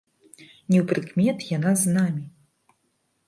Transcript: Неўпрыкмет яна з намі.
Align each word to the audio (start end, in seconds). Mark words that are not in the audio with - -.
Неўпрыкмет 0.75 1.45
яна 1.57 1.71
з 1.81 1.93
намі. 1.97 2.23